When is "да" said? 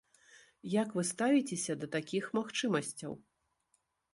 1.81-1.91